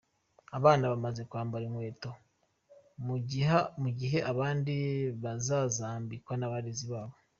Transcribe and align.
Abana 0.57 0.83
bamaze 0.91 1.21
kwambara 1.29 1.63
inkweto 1.69 2.09
mu 3.83 3.87
giha 3.97 4.19
abandi 4.31 4.75
bazazambikwa 5.23 6.33
n'abarezi 6.37 6.85
babo. 6.91 7.15